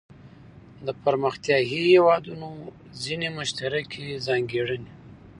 د 0.85 0.87
پرمختیايي 1.03 1.65
هیوادونو 1.73 2.49
ځینې 3.03 3.27
مشترکې 3.37 4.05
ځانګړنې. 4.27 4.91